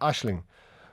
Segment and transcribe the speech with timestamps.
[0.00, 0.42] Aisling.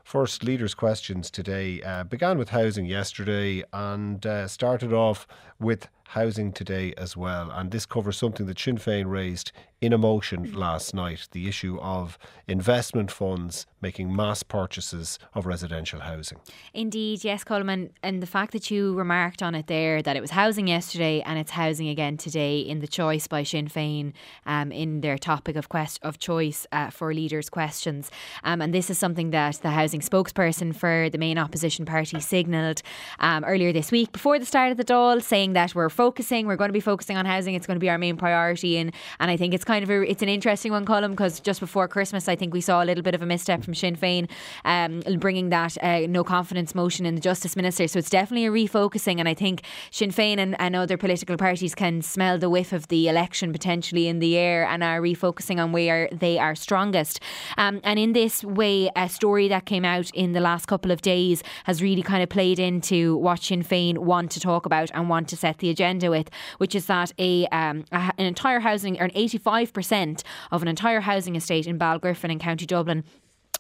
[0.04, 5.28] First leaders' questions today uh, began with housing yesterday and uh, started off
[5.60, 7.52] with housing today as well.
[7.52, 11.78] And this covers something that Sinn Féin raised in a motion last night the issue
[11.80, 16.40] of investment funds making mass purchases of residential housing.
[16.74, 17.92] Indeed, yes, Coleman.
[18.02, 21.38] And the fact that you remarked on it there that it was housing yesterday and
[21.38, 24.14] it's housing again today in the choice by Sinn Féin
[24.48, 28.10] um, in their topic of quest- of choice uh, for leaders' questions.
[28.44, 32.82] Um, and this is something that the housing spokesperson for the main opposition party signalled
[33.20, 36.56] um, earlier this week before the start of the Dáil, saying that we're focusing, we're
[36.56, 37.56] going to be focusing on housing.
[37.56, 38.78] It's going to be our main priority.
[38.78, 41.60] And, and I think it's kind of a, it's an interesting one, Colin, because just
[41.60, 44.30] before Christmas, I think we saw a little bit of a misstep from Sinn Féin
[44.64, 47.88] um, bringing that uh, no confidence motion in the Justice Minister.
[47.88, 49.20] So it's definitely a refocusing.
[49.20, 52.88] And I think Sinn Féin and, and other political parties can smell the whiff of
[52.90, 57.20] the election potentially in the air and are refocusing on where they are strongest.
[57.58, 61.02] Um, and in this way, a story that came out in the last couple of
[61.02, 65.10] days has really kind of played into what Sinn Féin want to talk about and
[65.10, 69.00] want to set the agenda with, which is that a, um, a an entire housing
[69.00, 73.04] or an 85% of an entire housing estate in Balgriffin in County Dublin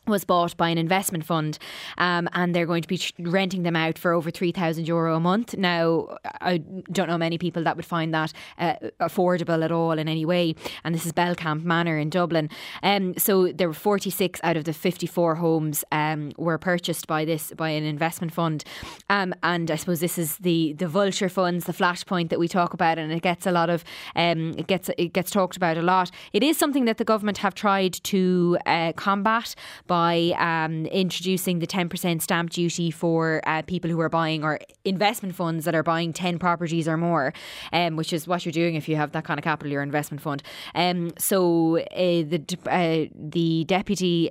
[0.08, 1.58] was bought by an investment fund
[1.98, 5.58] um, and they're going to be renting them out for over 3,000 euro a month.
[5.58, 6.60] Now, I
[6.92, 10.56] don't know many people that would find that uh, affordable at all in any way.
[10.84, 12.50] And this is Belcamp Manor in Dublin.
[12.84, 17.52] Um, so there were 46 out of the 54 homes um, were purchased by this,
[17.56, 18.64] by an investment fund.
[19.10, 22.74] Um, and I suppose this is the, the vulture funds, the flashpoint that we talk
[22.74, 23.84] about, and it gets a lot of,
[24.16, 26.12] um, it gets, it gets talked about a lot.
[26.34, 29.56] It is something that the government have tried to uh, combat
[29.88, 34.60] by by um, introducing the 10% stamp duty for uh, people who are buying or
[34.86, 37.34] investment funds that are buying 10 properties or more,
[37.74, 40.22] um, which is what you're doing if you have that kind of capital, your investment
[40.22, 40.44] fund.
[40.76, 44.30] Um, so uh, the, uh, the deputy.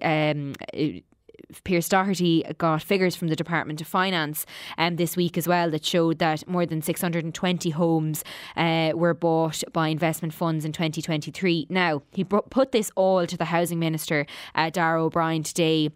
[1.65, 4.47] Pearse Doherty got figures from the Department of Finance
[4.79, 8.25] um, this week as well that showed that more than 620 homes
[8.57, 11.67] uh, were bought by investment funds in 2023.
[11.69, 15.91] Now, he put this all to the Housing Minister, uh, Darragh O'Brien, today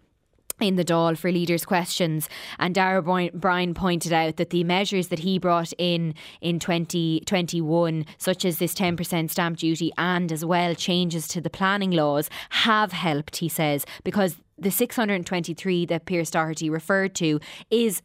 [0.61, 2.29] in the Dáil for leaders' questions.
[2.59, 8.45] And Darragh O'Brien pointed out that the measures that he brought in in 2021, such
[8.45, 13.37] as this 10% stamp duty and as well changes to the planning laws, have helped,
[13.37, 17.39] he says, because the 623 that Pearse Doherty referred to
[17.69, 18.01] is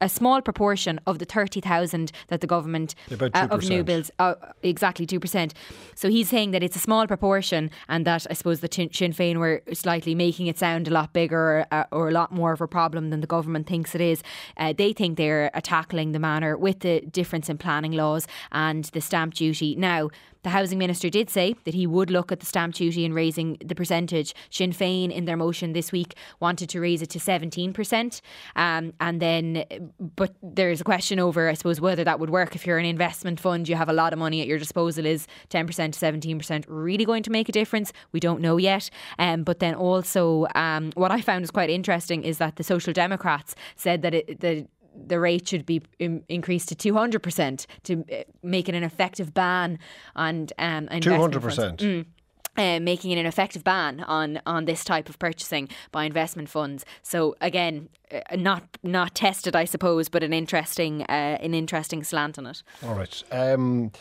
[0.00, 5.06] a small proportion of the 30,000 that the government uh, of new builds, uh, exactly
[5.06, 5.52] 2%.
[5.94, 9.38] So he's saying that it's a small proportion and that I suppose the Sinn Féin
[9.38, 12.68] were slightly making it sound a lot bigger uh, or a lot more of a
[12.68, 14.22] problem than the government thinks it is.
[14.56, 19.00] Uh, they think they're tackling the manner with the difference in planning laws and the
[19.00, 19.74] stamp duty.
[19.74, 20.10] Now,
[20.48, 23.58] the Housing Minister did say that he would look at the stamp duty and raising
[23.62, 24.34] the percentage.
[24.48, 28.20] Sinn Féin, in their motion this week, wanted to raise it to 17%.
[28.56, 32.66] Um, and then, but there's a question over, I suppose, whether that would work if
[32.66, 35.04] you're an investment fund, you have a lot of money at your disposal.
[35.04, 37.92] Is 10% to 17% really going to make a difference?
[38.12, 38.88] We don't know yet.
[39.18, 42.94] Um, but then also, um, what I found was quite interesting is that the Social
[42.94, 44.66] Democrats said that it, the
[45.06, 49.78] the rate should be increased to 200% to uh, make it an effective ban
[50.16, 51.76] on um, 200%.
[51.76, 52.06] Mm.
[52.56, 56.84] Uh, making it an effective ban on on this type of purchasing by investment funds.
[57.04, 62.36] So again, uh, not not tested, I suppose, but an interesting uh, an interesting slant
[62.36, 62.64] on it.
[62.82, 63.22] All right.
[63.30, 63.92] Um,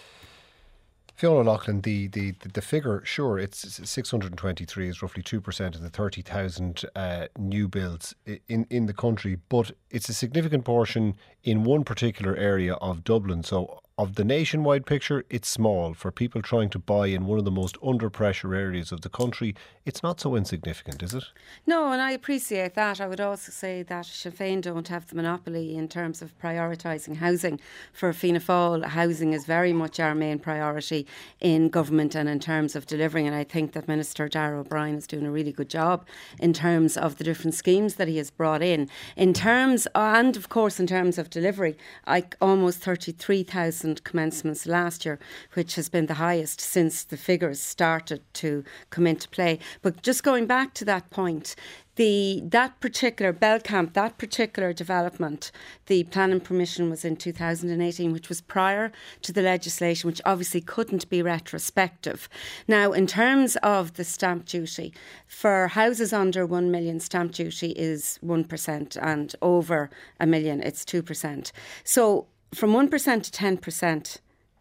[1.17, 6.85] Fiona Loughlin, the, the, the figure, sure, it's 623 is roughly 2% of the 30,000
[6.95, 8.13] uh, new builds
[8.47, 11.15] in, in the country, but it's a significant portion
[11.47, 13.41] in one particular area of Dublin.
[13.41, 15.95] So of the nationwide picture, it's small.
[15.95, 19.09] For people trying to buy in one of the most under pressure areas of the
[19.09, 19.55] country,
[19.87, 21.23] it's not so insignificant, is it?
[21.65, 23.01] No, and I appreciate that.
[23.01, 27.15] I would also say that Sinn Féin don't have the monopoly in terms of prioritising
[27.15, 27.59] housing.
[27.91, 31.07] For Fianna Fáil, housing is very much our main priority
[31.39, 33.25] in government and in terms of delivering.
[33.25, 36.05] And I think that Minister Darragh O'Brien is doing a really good job
[36.39, 38.91] in terms of the different schemes that he has brought in.
[39.15, 45.19] In terms, and of course, in terms of delivery, like almost 33,000 commencements last year,
[45.53, 49.59] which has been the highest since the figures started to come into play.
[49.83, 51.55] But just going back to that point,
[51.97, 55.51] the that particular Belcamp, that particular development,
[55.87, 58.91] the planning permission was in 2018, which was prior
[59.23, 62.29] to the legislation, which obviously couldn't be retrospective.
[62.67, 64.93] Now, in terms of the stamp duty,
[65.27, 69.89] for houses under 1 million, stamp duty is 1%, and over
[70.19, 71.51] a million, it's 2%.
[71.83, 72.89] So from 1%
[73.23, 74.17] to 10%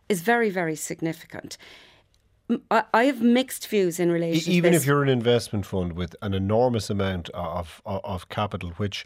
[0.08, 1.58] is very, very significant.
[2.70, 4.44] I, I have mixed views in relation.
[4.44, 8.70] To Even if you're an investment fund with an enormous amount of, of, of capital,
[8.76, 9.04] which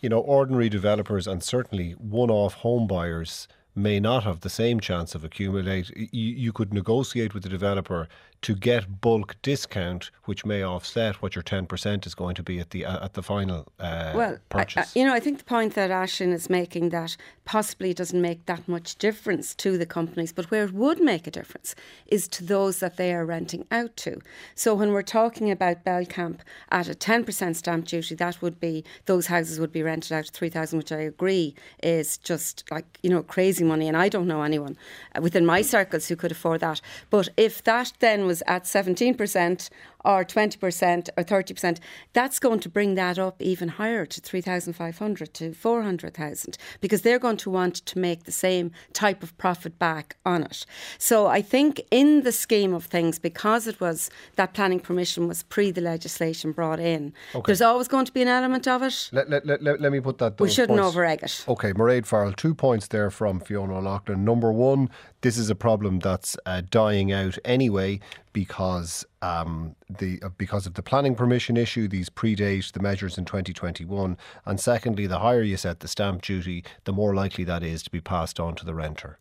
[0.00, 5.14] you know ordinary developers and certainly one-off home buyers may not have the same chance
[5.14, 5.90] of accumulate.
[5.96, 8.08] You, you could negotiate with the developer
[8.42, 12.58] to get bulk discount, which may offset what your ten percent is going to be
[12.58, 14.92] at the uh, at the final uh, well, purchase.
[14.96, 18.46] I, you know, I think the point that Aisling is making that possibly doesn't make
[18.46, 21.74] that much difference to the companies, but where it would make a difference
[22.06, 24.20] is to those that they are renting out to.
[24.54, 26.38] So when we're talking about Belcamp
[26.70, 30.28] at a ten percent stamp duty, that would be those houses would be rented out
[30.28, 34.26] three thousand, which I agree is just like you know crazy money, and I don't
[34.26, 34.78] know anyone
[35.20, 36.80] within my circles who could afford that.
[37.10, 39.70] But if that then was at 17%
[40.04, 41.78] or 20% or 30%,
[42.12, 47.36] that's going to bring that up even higher to 3,500 to 400,000 because they're going
[47.36, 50.64] to want to make the same type of profit back on it.
[50.96, 55.42] So I think in the scheme of things, because it was that planning permission was
[55.42, 57.42] pre the legislation brought in, okay.
[57.46, 59.10] there's always going to be an element of it.
[59.12, 61.44] Let, let, let, let, me put that We shouldn't over egg it.
[61.48, 64.24] Okay, Mairéad Farrell, two points there from Fiona O'Loughlin.
[64.24, 64.88] Number one,
[65.22, 68.00] this is a problem that's uh, dying out anyway
[68.32, 71.88] because um, the uh, because of the planning permission issue.
[71.88, 76.64] These predate the measures in 2021, and secondly, the higher you set the stamp duty,
[76.84, 79.18] the more likely that is to be passed on to the renter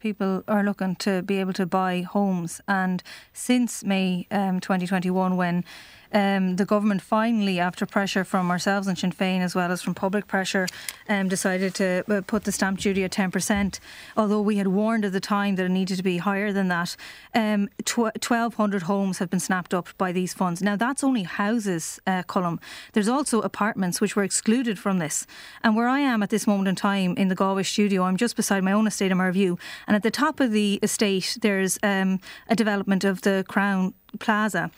[0.00, 2.60] people are looking to be able to buy homes.
[2.66, 5.64] And since May um, 2021, when
[6.12, 9.94] um, the government finally, after pressure from ourselves and Sinn Féin, as well as from
[9.94, 10.66] public pressure,
[11.08, 13.78] um, decided to uh, put the stamp duty at 10%.
[14.16, 16.96] Although we had warned at the time that it needed to be higher than that,
[17.34, 20.62] um, tw- 1,200 homes have been snapped up by these funds.
[20.62, 22.58] Now, that's only houses, uh, Colm.
[22.92, 25.26] There's also apartments which were excluded from this.
[25.62, 28.36] And where I am at this moment in time in the Galway studio, I'm just
[28.36, 29.56] beside my own estate in Mervue.
[29.86, 34.70] And at the top of the estate, there's um, a development of the Crown Plaza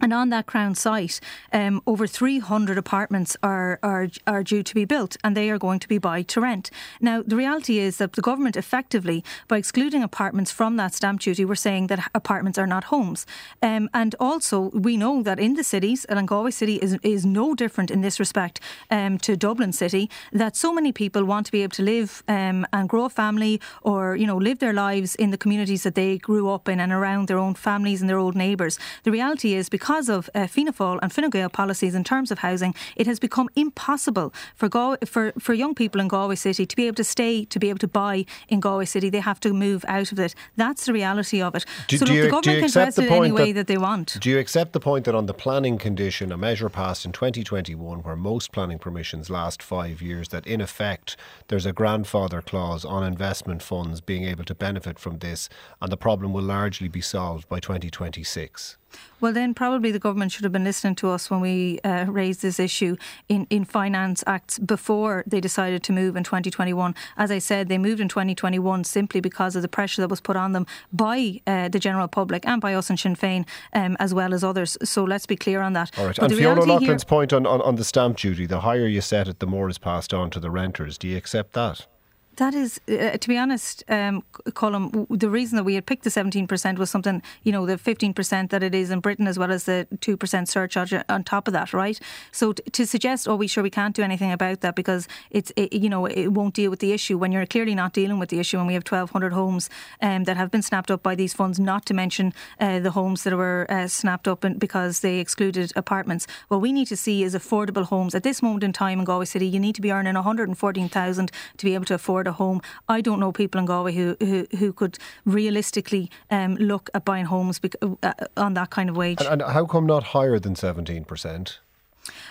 [0.00, 1.20] and on that Crown site,
[1.52, 5.78] um, over 300 apartments are, are, are due to be built and they are going
[5.80, 6.70] to be buy to rent.
[7.00, 11.44] Now, the reality is that the government effectively, by excluding apartments from that stamp duty,
[11.44, 13.26] we're saying that apartments are not homes.
[13.62, 17.54] Um, and also, we know that in the cities, and Galway City is, is no
[17.54, 18.60] different in this respect
[18.90, 22.66] um, to Dublin City, that so many people want to be able to live um,
[22.72, 26.16] and grow a family or, you know, live their lives in the communities that they
[26.18, 28.78] grew up in and around their own families and their old neighbours.
[29.04, 32.30] The reality is because because of uh, Fianna Fáil and Fine Gael policies in terms
[32.30, 34.68] of housing, it has become impossible for,
[35.04, 37.80] for, for young people in Galway City to be able to stay, to be able
[37.80, 39.10] to buy in Galway City.
[39.10, 40.36] They have to move out of it.
[40.54, 41.64] That's the reality of it.
[41.88, 43.78] Do, so do look, you, the government can dress it any way that, that they
[43.78, 44.16] want.
[44.20, 48.04] Do you accept the point that on the planning condition, a measure passed in 2021
[48.04, 51.16] where most planning permissions last five years, that in effect
[51.48, 55.48] there's a grandfather clause on investment funds being able to benefit from this,
[55.82, 58.76] and the problem will largely be solved by 2026?
[59.20, 62.42] Well, then probably the government should have been listening to us when we uh, raised
[62.42, 62.96] this issue
[63.28, 66.94] in, in Finance Acts before they decided to move in 2021.
[67.16, 70.36] As I said, they moved in 2021 simply because of the pressure that was put
[70.36, 74.14] on them by uh, the general public and by us in Sinn Féin, um, as
[74.14, 74.78] well as others.
[74.82, 75.96] So let's be clear on that.
[75.98, 76.16] All right.
[76.16, 79.28] But and Fiona O'Loughlin's point on, on, on the stamp duty the higher you set
[79.28, 80.98] it, the more is passed on to the renters.
[80.98, 81.86] Do you accept that?
[82.36, 86.78] That is, uh, to be honest, um, the reason that we had picked the 17%
[86.78, 89.86] was something, you know, the 15% that it is in Britain as well as the
[89.96, 92.00] 2% surcharge on top of that, right?
[92.32, 95.52] So t- to suggest, oh, we sure we can't do anything about that because it's,
[95.56, 98.30] it, you know, it won't deal with the issue when you're clearly not dealing with
[98.30, 99.68] the issue and we have 1,200 homes
[100.00, 103.24] um, that have been snapped up by these funds, not to mention uh, the homes
[103.24, 106.26] that were uh, snapped up because they excluded apartments.
[106.48, 108.14] What we need to see is affordable homes.
[108.14, 111.64] At this moment in time in Galway City, you need to be earning 114,000 to
[111.64, 112.60] be able to afford a home.
[112.88, 117.26] I don't know people in Galway who who, who could realistically um, look at buying
[117.26, 119.20] homes uh, on that kind of wage.
[119.20, 121.60] And, and how come not higher than seventeen percent?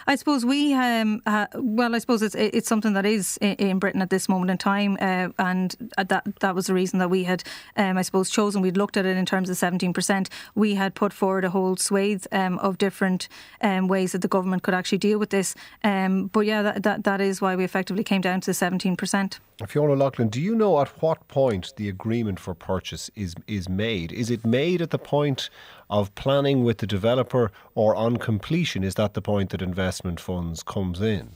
[0.10, 4.02] I suppose we, um, uh, well, I suppose it's it's something that is in, Britain
[4.02, 7.44] at this moment in time, uh, and that that was the reason that we had,
[7.78, 8.64] um, I suppose, chosen.
[8.64, 10.28] We'd looked at it in terms of seventeen percent.
[10.56, 13.30] We had put forward a whole swathe um, of different
[13.62, 15.54] um, ways that the government could actually deal with this.
[15.84, 19.40] Um, but yeah, that, that that is why we effectively came down to seventeen percent.
[19.68, 24.12] Fiona Loughlin, do you know at what point the agreement for purchase is is made?
[24.12, 25.52] Is it made at the point
[25.90, 28.84] of planning with the developer or on completion?
[28.84, 31.36] Is that the point that investment funds comes in?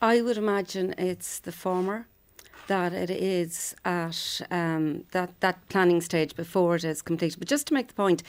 [0.00, 2.06] I would imagine it's the former
[2.66, 7.38] that it is at um, that that planning stage before it is completed.
[7.38, 8.22] But just to make the point,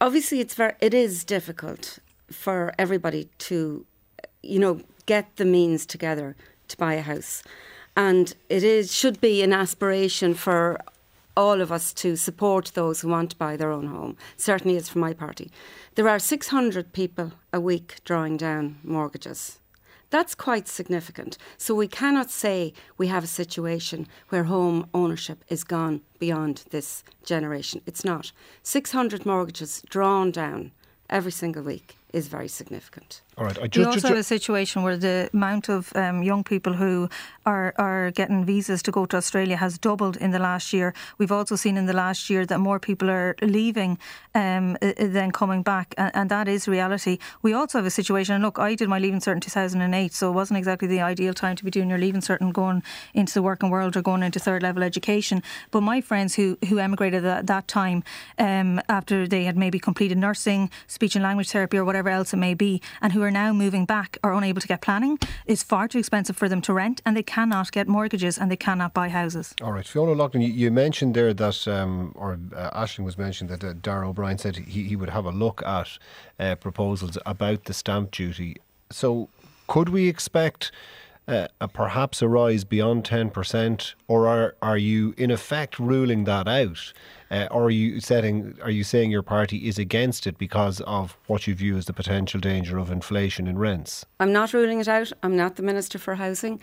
[0.00, 1.98] obviously it's very it is difficult
[2.30, 3.86] for everybody to,
[4.42, 6.36] you know, get the means together
[6.68, 7.42] to buy a house
[7.98, 10.80] and it is should be an aspiration for
[11.38, 14.16] all of us to support those who want to buy their own home.
[14.36, 15.52] Certainly, it's for my party.
[15.94, 19.60] There are 600 people a week drawing down mortgages.
[20.10, 21.38] That's quite significant.
[21.56, 27.04] So we cannot say we have a situation where home ownership is gone beyond this
[27.24, 27.82] generation.
[27.86, 28.32] It's not.
[28.64, 30.72] 600 mortgages drawn down
[31.08, 33.22] every single week is very significant.
[33.38, 33.58] All right.
[33.62, 36.72] I ju- we also ju- have a situation where the amount of um, young people
[36.72, 37.08] who
[37.46, 40.92] are are getting visas to go to Australia has doubled in the last year.
[41.18, 43.98] We've also seen in the last year that more people are leaving
[44.34, 47.18] um, than coming back, and, and, that is reality.
[47.40, 48.34] We also have a situation.
[48.34, 51.32] And look, I did my leaving cert in 2008, so it wasn't exactly the ideal
[51.32, 52.82] time to be doing your leaving cert and going
[53.14, 55.42] into the working world or going into third level education.
[55.70, 58.02] But my friends who who emigrated at that time
[58.38, 62.38] um, after they had maybe completed nursing, speech and language therapy, or whatever else it
[62.38, 65.18] may be, and who are now moving back are unable to get planning.
[65.46, 68.56] It's far too expensive for them to rent, and they cannot get mortgages and they
[68.56, 69.54] cannot buy houses.
[69.62, 73.50] All right, Fiona Loughlin, you, you mentioned there that, um, or uh, Aisling was mentioned
[73.50, 75.98] that uh, Darragh O'Brien said he, he would have a look at
[76.38, 78.56] uh, proposals about the stamp duty.
[78.90, 79.28] So,
[79.66, 80.72] could we expect?
[81.28, 86.48] Uh, a, perhaps a rise beyond 10%, or are, are you in effect ruling that
[86.48, 86.90] out?
[87.30, 88.56] Uh, or are you setting?
[88.62, 91.92] Are you saying your party is against it because of what you view as the
[91.92, 94.06] potential danger of inflation in rents?
[94.18, 95.12] I'm not ruling it out.
[95.22, 96.62] I'm not the minister for housing.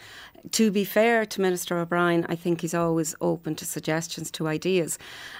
[0.53, 4.97] To be fair to Minister O'Brien, I think he's always open to suggestions, to ideas,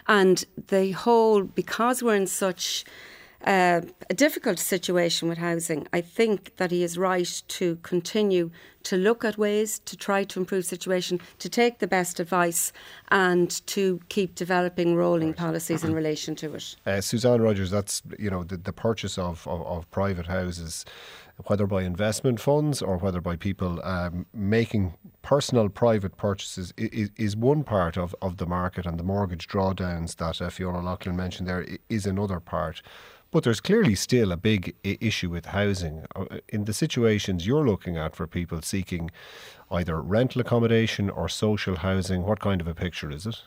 [0.08, 2.86] and the whole because we're in such
[3.44, 8.52] uh, a difficult situation with housing, I think that he is right to continue
[8.84, 12.72] to look at ways to try to improve the situation, to take the best advice,
[13.10, 15.38] and to keep developing rolling right.
[15.38, 16.76] policies in relation to it.
[16.86, 20.86] Uh, Susanne Rogers, that's you know the, the purchase of, of, of private houses
[21.48, 27.36] whether by investment funds or whether by people um, making personal private purchases is, is
[27.36, 31.48] one part of, of the market and the mortgage drawdowns that uh, Fiona Loughlin mentioned
[31.48, 32.82] there is another part.
[33.36, 36.06] But there's clearly still a big issue with housing.
[36.16, 39.12] Uh, in the situations you're looking at for people seeking
[39.70, 43.42] either rental accommodation or social housing, what kind of a picture is it?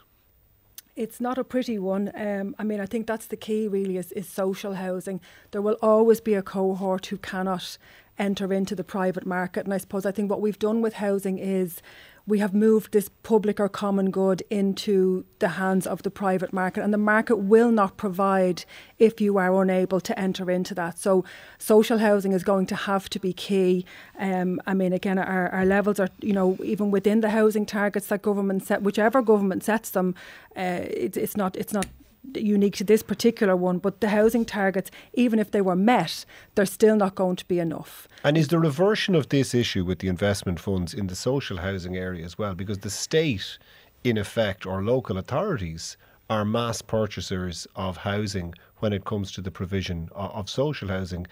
[0.94, 2.10] it's not a pretty one.
[2.14, 5.20] Um, I mean, I think that's the key really is, is social housing.
[5.52, 7.78] There will always be a cohort who cannot
[8.18, 9.64] enter into the private market.
[9.64, 11.80] And I suppose I think what we've done with housing is
[12.28, 16.84] we have moved this public or common good into the hands of the private market,
[16.84, 18.64] and the market will not provide
[18.98, 20.98] if you are unable to enter into that.
[20.98, 21.24] So,
[21.56, 23.86] social housing is going to have to be key.
[24.18, 28.08] Um, I mean, again, our, our levels are, you know, even within the housing targets
[28.08, 30.14] that government set, whichever government sets them,
[30.54, 31.86] uh, it, it's not, it's not
[32.34, 36.66] unique to this particular one, but the housing targets, even if they were met, they're
[36.66, 38.08] still not going to be enough.
[38.24, 41.58] And is the a version of this issue with the investment funds in the social
[41.58, 42.54] housing area as well?
[42.54, 43.58] Because the state,
[44.04, 45.96] in effect, or local authorities
[46.30, 51.26] are mass purchasers of housing when it comes to the provision of social housing.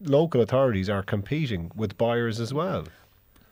[0.00, 2.84] Local authorities are competing with buyers as well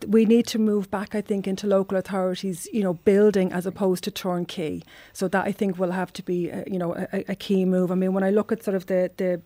[0.07, 4.05] we need to move back, I think, into local authorities, you know, building as opposed
[4.05, 4.83] to turnkey.
[5.13, 7.91] So that I think will have to be, uh, you know, a, a, key move.
[7.91, 9.41] I mean, when I look at sort of the the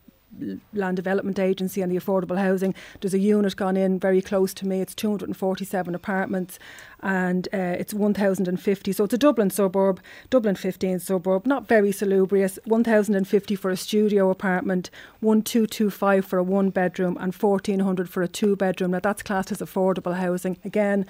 [0.72, 2.74] Land Development Agency and the affordable housing.
[3.00, 4.80] There's a unit gone in very close to me.
[4.80, 6.58] It's 247 apartments
[7.00, 8.92] and uh, it's 1,050.
[8.92, 12.58] So it's a Dublin suburb, Dublin 15 suburb, not very salubrious.
[12.64, 18.56] 1,050 for a studio apartment, 1,225 for a one bedroom, and 1,400 for a two
[18.56, 18.92] bedroom.
[18.92, 20.58] Now that's classed as affordable housing.
[20.64, 21.06] Again,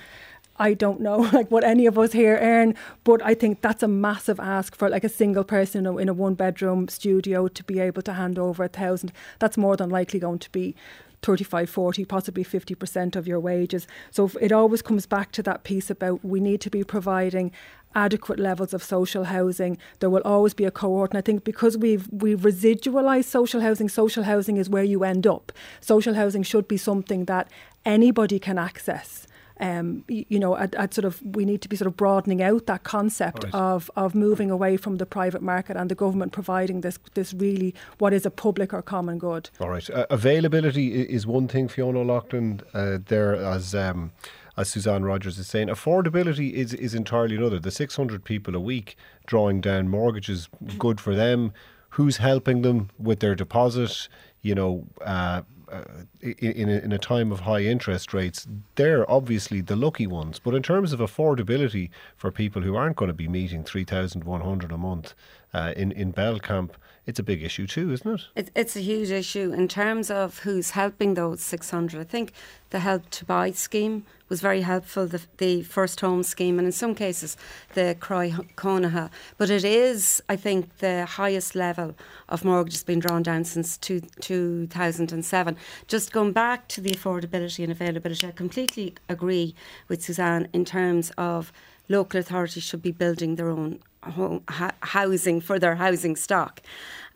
[0.58, 2.74] I don't know like what any of us here earn,
[3.04, 6.34] but I think that's a massive ask for like a single person in a, one
[6.34, 9.12] bedroom studio to be able to hand over a thousand.
[9.38, 10.74] That's more than likely going to be
[11.22, 13.86] 35, 40, possibly 50% of your wages.
[14.10, 17.50] So it always comes back to that piece about we need to be providing
[17.94, 19.78] adequate levels of social housing.
[19.98, 21.10] There will always be a cohort.
[21.10, 25.26] And I think because we've we've residualised social housing, social housing is where you end
[25.26, 25.52] up.
[25.80, 27.48] Social housing should be something that
[27.84, 29.26] anybody can access
[29.60, 32.66] um, you know, at, at, sort of we need to be sort of broadening out
[32.66, 33.54] that concept right.
[33.54, 37.74] of of moving away from the private market and the government providing this this really
[37.98, 39.50] what is a public or common good.
[39.60, 42.60] All right, uh, availability is one thing, Fiona Loughlin.
[42.72, 43.74] Uh, there as.
[43.74, 44.12] Um,
[44.56, 47.60] as Susanne Rogers is saying, affordability is, is entirely another.
[47.60, 51.52] The 600 people a week drawing down mortgages, good for them.
[51.90, 54.08] Who's helping them with their deposit?
[54.42, 55.82] You know, uh, Uh,
[56.22, 58.46] in, a, in a time of high interest rates,
[58.76, 60.38] they're obviously the lucky ones.
[60.38, 64.78] But in terms of affordability for people who aren't going to be meeting 3,100 a
[64.78, 65.14] month,
[65.54, 66.70] uh, in in Belcamp,
[67.08, 68.26] it's a big issue too, isn't it?
[68.36, 68.50] it?
[68.54, 71.98] It's a huge issue in terms of who's helping those 600.
[71.98, 72.34] I think
[72.68, 76.72] the Help to Buy scheme was very helpful, the, the First Home scheme, and in
[76.72, 77.38] some cases
[77.72, 79.08] the Croí Cónaithe.
[79.38, 81.96] But it is, I think, the highest level
[82.28, 85.56] of mortgages being drawn down since two, 2007.
[85.86, 89.54] Just going back to the affordability and availability, I completely agree
[89.88, 91.52] with Susanne in terms of
[91.88, 96.60] local authorities should be building their own home, ha- housing for their housing stock.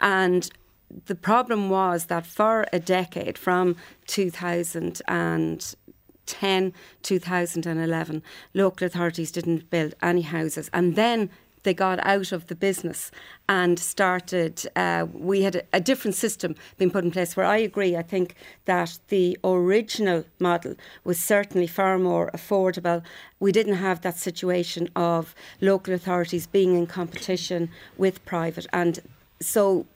[0.00, 0.48] And
[1.06, 3.76] the problem was that for a decade, from
[4.06, 8.22] 2010, 2011,
[8.54, 10.68] local authorities didn't build any houses.
[10.72, 11.30] And then
[11.62, 13.10] they got out of the business
[13.48, 14.66] and started.
[14.74, 17.36] Uh, we had a, a, different system being put in place.
[17.36, 23.02] Where I agree, I think that the original model was certainly far more affordable.
[23.40, 29.00] We didn't have that situation of local authorities being in competition with private, and
[29.40, 29.86] so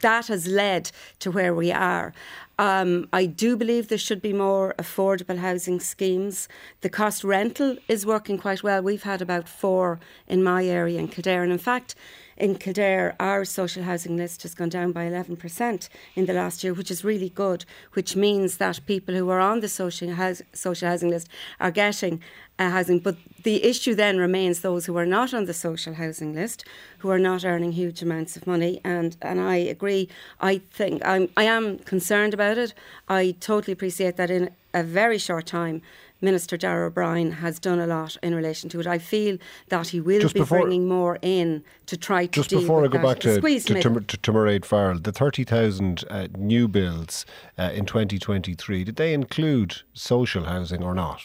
[0.00, 0.90] that has led
[1.20, 2.12] to where we are.
[2.58, 6.48] Um, I do believe there should be more affordable housing schemes.
[6.80, 8.82] The cost rental is working quite well.
[8.82, 11.94] We've had about four in my area in Kildare, and in fact,
[12.36, 16.74] in Kildare, our social housing list has gone down by 11% in the last year,
[16.74, 20.88] which is really good, which means that people who are on the social, house, social
[20.88, 21.28] housing list
[21.60, 22.20] are getting
[22.58, 22.98] uh, housing.
[22.98, 26.66] But the issue then remains those who are not on the social housing list,
[26.98, 28.80] who are not earning huge amounts of money.
[28.84, 30.08] And, and I agree.
[30.38, 32.74] I think I'm, I am concerned about it.
[33.08, 35.82] I totally appreciate that in a very short time
[36.20, 38.86] Minister Darragh O'Brien has done a lot in relation to it.
[38.86, 39.38] I feel
[39.68, 42.88] that he will just be before, bringing more in to try to just before I
[42.88, 43.04] go that.
[43.04, 47.26] back to to, to, to, to Mairéad Farrell, the thirty thousand uh, new builds
[47.58, 51.20] uh, in twenty twenty three did they include social housing or not?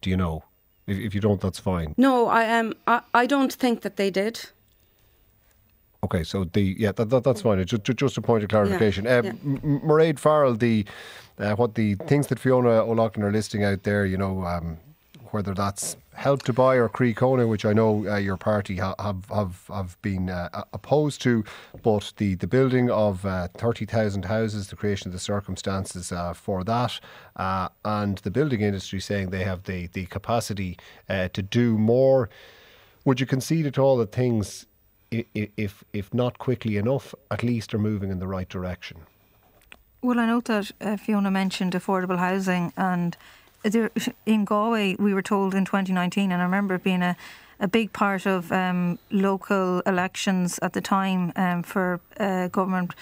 [0.00, 0.44] Do you know?
[0.86, 1.94] If, if you don't, that's fine.
[1.96, 4.50] No, I um, I, I don't think that they did.
[6.04, 7.64] Okay, so the yeah, that, that that's fine.
[7.64, 9.04] Just, just a point of clarification.
[9.04, 9.32] Yeah, um, yeah.
[9.80, 10.84] Mairéad Farrell, the
[11.38, 14.78] uh, what the things that Fiona O'Loughlin are listing out there, you know, um,
[15.30, 19.24] whether that's help to buy or Cónaí, which I know uh, your party ha- have
[19.26, 21.44] have have been uh, opposed to,
[21.82, 26.32] but the the building of uh, thirty thousand houses, the creation of the circumstances uh,
[26.32, 27.00] for that,
[27.36, 32.28] uh, and the building industry saying they have the the capacity uh, to do more.
[33.04, 34.66] Would you concede at all that things,
[35.10, 38.98] if if not quickly enough, at least are moving in the right direction?
[40.02, 43.16] Well, I note that uh, Fiona mentioned affordable housing, and
[43.62, 43.90] there,
[44.24, 47.16] in Galway, we were told in 2019, and I remember it being a,
[47.58, 52.94] a big part of um, local elections at the time um, for uh, government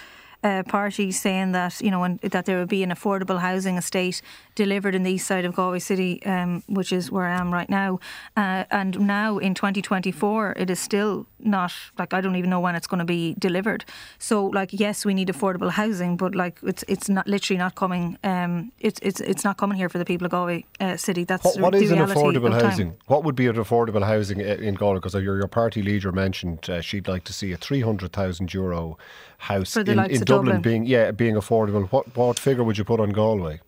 [0.45, 4.21] uh, parties saying that you know and, that there would be an affordable housing estate
[4.53, 7.69] delivered in the east side of Galway City, um, which is where I am right
[7.69, 7.99] now.
[8.37, 12.75] Uh, and now in 2024, it is still not like I don't even know when
[12.75, 13.85] it's going to be delivered.
[14.19, 18.17] So like yes, we need affordable housing, but like it's it's not literally not coming.
[18.23, 21.23] Um, it's it's it's not coming here for the people of Galway uh, City.
[21.23, 22.91] That's what, what the is an affordable housing?
[22.91, 22.99] Time.
[23.07, 24.99] What would be an affordable housing in Galway?
[24.99, 28.97] Because your your party leader mentioned uh, she'd like to see a 300,000 euro
[29.45, 31.87] house in, in Dublin, Dublin, being yeah being affordable.
[31.91, 33.59] What what figure would you put on Galway?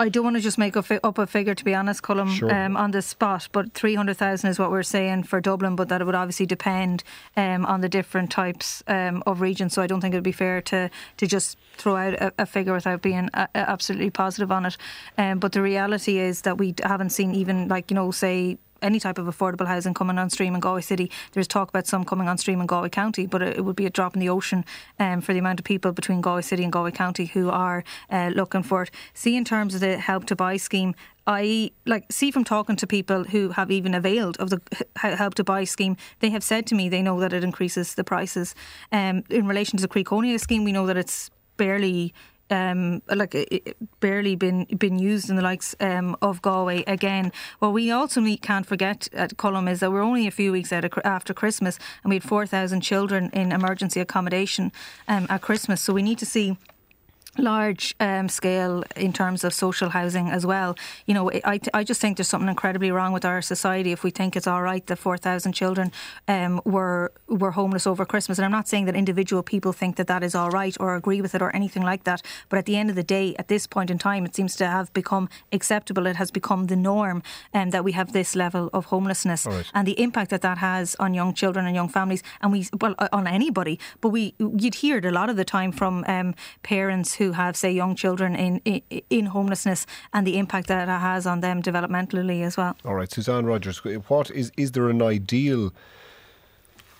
[0.00, 2.54] I don't want to just make up a figure, to be honest, Colm, sure.
[2.54, 3.48] um, on the spot.
[3.50, 6.46] But three hundred thousand is what we're saying for Dublin, but that it would obviously
[6.46, 7.02] depend
[7.36, 9.72] um, on the different types um, of regions.
[9.72, 12.46] So I don't think it would be fair to to just throw out a, a
[12.46, 14.76] figure without being a, a absolutely positive on it.
[15.16, 19.00] Um, but the reality is that we haven't seen even like you know say any
[19.00, 21.10] type of affordable housing coming on stream in Galway City.
[21.32, 23.90] There's talk about some coming on stream in Galway County, but it, would be a
[23.90, 24.64] drop in the ocean
[24.98, 28.30] um, for the amount of people between Galway City and Galway County who are uh,
[28.34, 28.90] looking for it.
[29.14, 30.94] See, in terms of the help to buy scheme,
[31.26, 34.60] I like see from talking to people who have even availed of the
[34.96, 38.04] help to buy scheme, they have said to me they know that it increases the
[38.04, 38.54] prices.
[38.92, 42.14] Um, in relation to the Cónaí scheme, we know that it's barely
[42.50, 47.32] um, like it, barely been been used in the likes um, of Galway again.
[47.58, 50.72] What we also need, can't forget at Colm is that we're only a few weeks
[50.72, 54.72] out after Christmas, and we had four thousand children in emergency accommodation
[55.06, 55.82] um, at Christmas.
[55.82, 56.56] So we need to see
[57.38, 60.76] large um, scale in terms of social housing as well.
[61.06, 64.10] You know, I, I just think there's something incredibly wrong with our society if we
[64.10, 65.92] think it's all right that 4,000 children
[66.26, 68.38] um, were were homeless over Christmas.
[68.38, 71.20] And I'm not saying that individual people think that that is all right or agree
[71.20, 72.22] with it or anything like that.
[72.48, 74.66] But at the end of the day, at this point in time, it seems to
[74.66, 76.06] have become acceptable.
[76.06, 77.22] It has become the norm
[77.54, 79.70] um, that we have this level of homelessness right.
[79.74, 82.94] and the impact that that has on young children and young families, and we well
[83.12, 83.78] on anybody.
[84.00, 87.56] But we you'd hear it a lot of the time from um, parents who have,
[87.56, 91.62] say, young children in, in, in homelessness and the impact that it has on them
[91.62, 92.76] developmentally as well.
[92.84, 95.72] All right, Susanne Rogers, what is is there an ideal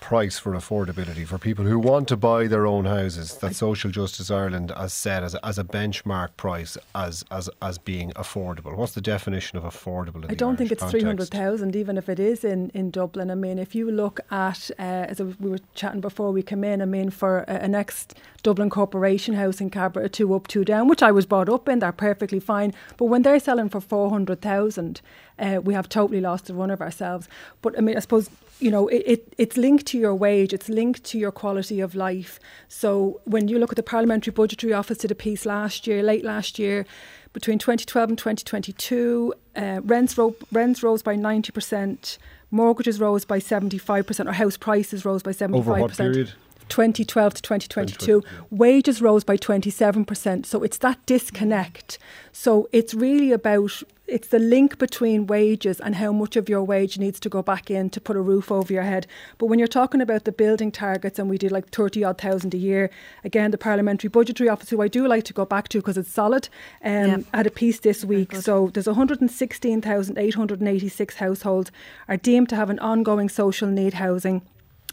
[0.00, 4.30] price for affordability for people who want to buy their own houses that Social Justice
[4.30, 8.76] Ireland has set as, as a benchmark price as, as as being affordable?
[8.76, 10.24] What's the definition of affordable?
[10.30, 11.32] I don't think it's three hundred context?
[11.32, 13.30] thousand, even if it is in, in Dublin.
[13.30, 16.80] I mean, if you look at uh, as we were chatting before we came in,
[16.80, 20.64] I mean, for a, a next Dublin Corporation house in Cabra, a two up, two
[20.64, 22.72] down, which I was brought up in, they're perfectly fine.
[22.96, 25.00] But when they're selling for four hundred thousand,
[25.38, 27.28] uh, we have totally lost the run of ourselves.
[27.62, 28.30] But I mean, I suppose
[28.60, 31.94] you know it, it, it's linked to your wage, it's linked to your quality of
[31.94, 32.38] life.
[32.68, 36.24] So when you look at the Parliamentary Budgetary Office did a piece last year, late
[36.24, 36.86] last year,
[37.32, 42.18] between 2012 and 2022, uh, rents, ro- rents rose by 90%,
[42.50, 45.54] mortgages rose by 75%, or house prices rose by 75%.
[45.54, 46.32] Over what period?
[46.68, 50.46] 2012 to 2022, wages rose by 27%.
[50.46, 51.98] So it's that disconnect.
[52.32, 56.96] So it's really about it's the link between wages and how much of your wage
[56.98, 59.06] needs to go back in to put a roof over your head.
[59.36, 62.54] But when you're talking about the building targets and we did like 30 odd thousand
[62.54, 62.88] a year,
[63.22, 66.10] again, the Parliamentary Budgetary Office, who I do like to go back to because it's
[66.10, 66.48] solid,
[66.82, 67.18] um, Yeah.
[67.34, 68.34] had a piece this week.
[68.36, 71.70] So there's 116,886 households
[72.08, 74.40] are deemed to have an ongoing social need housing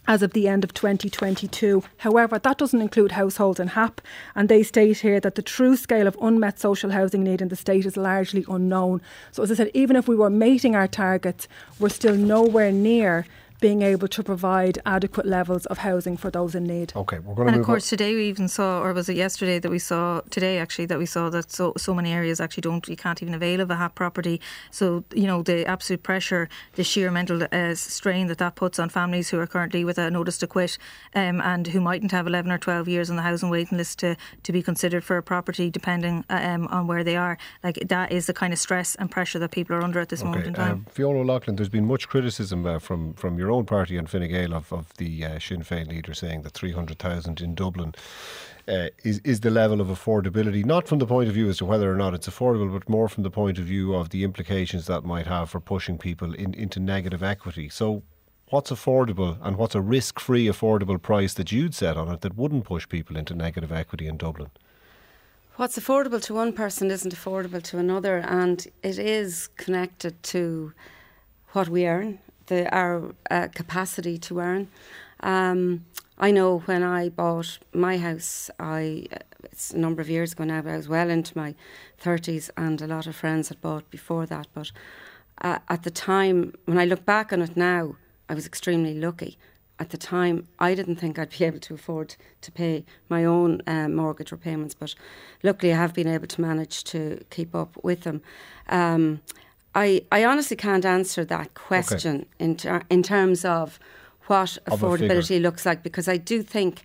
[0.07, 1.83] as of the end of 2022.
[1.97, 4.01] However, that doesn't include households in HAP,
[4.35, 7.55] and they state here that the true scale of unmet social housing need in the
[7.55, 9.01] state is largely unknown.
[9.31, 11.47] So, as I said, even if we were meeting our targets,
[11.79, 13.25] we're still nowhere near
[13.61, 16.93] being able to provide adequate levels of housing for those in need.
[16.95, 19.15] Okay, we're going to And move of course, today we even saw, or was it
[19.15, 22.61] yesterday that we saw, today actually, that we saw that so so many areas actually
[22.61, 24.41] don't, you can't even avail of a HAP property.
[24.71, 28.89] So, you know, the absolute pressure, the sheer mental uh, strain that that puts on
[28.89, 30.77] families who are currently with a notice to quit
[31.13, 34.15] um, and who mightn't have 11 or 12 years on the housing waiting list to,
[34.43, 37.37] to be considered for a property depending uh, um, on where they are.
[37.63, 40.23] Like, that is the kind of stress and pressure that people are under at this
[40.23, 40.71] moment in time.
[40.71, 44.29] Um, Fiona O'Loughlin, there's been much criticism uh, from, from your own party and Fine
[44.29, 47.93] Gael of, of the uh, Sinn Féin leader saying that 300,000 in Dublin
[48.67, 51.65] uh, is, is the level of affordability, not from the point of view as to
[51.65, 54.87] whether or not it's affordable, but more from the point of view of the implications
[54.87, 57.69] that might have for pushing people in, into negative equity.
[57.69, 58.03] So,
[58.49, 62.37] what's affordable and what's a risk free affordable price that you'd set on it that
[62.37, 64.49] wouldn't push people into negative equity in Dublin?
[65.57, 70.73] What's affordable to one person isn't affordable to another, and it is connected to
[71.53, 74.67] what we earn, the, our uh, capacity to earn.
[75.21, 75.85] Um,
[76.17, 79.07] I know when I bought my house, I
[79.43, 81.55] it's a number of years ago now, but I was well into my
[81.97, 84.47] thirties, and a lot of friends had bought before that.
[84.53, 84.71] But
[85.41, 87.95] uh, at the time, when I look back on it now,
[88.29, 89.37] I was extremely lucky.
[89.77, 93.61] At the time, I didn't think I'd be able to afford to pay my own
[93.67, 94.95] uh, mortgage repayments, but
[95.43, 98.21] luckily I have been able to manage to keep up with them.
[98.69, 99.21] Um,
[99.75, 103.77] I, I honestly can't answer that question in, ter- in terms of
[104.27, 106.83] what Of affordability looks like because I do think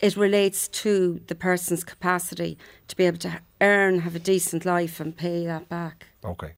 [0.00, 5.00] it relates to the person's capacity to be able to earn, have a decent life,
[5.00, 6.06] and pay that back.
[6.24, 6.52] Okay.